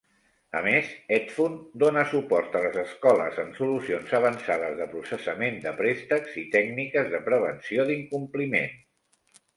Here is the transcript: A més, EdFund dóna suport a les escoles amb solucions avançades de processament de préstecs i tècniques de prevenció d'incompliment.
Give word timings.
A 0.59 0.61
més, 0.67 0.87
EdFund 1.17 1.59
dóna 1.83 2.05
suport 2.13 2.57
a 2.59 2.63
les 2.63 2.79
escoles 2.83 3.37
amb 3.45 3.59
solucions 3.59 4.15
avançades 4.21 4.75
de 4.81 4.87
processament 4.95 5.61
de 5.67 5.75
préstecs 5.83 6.41
i 6.45 6.47
tècniques 6.57 7.13
de 7.13 7.21
prevenció 7.29 7.89
d'incompliment. 7.93 8.75